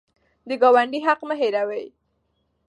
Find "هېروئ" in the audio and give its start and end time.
1.41-1.85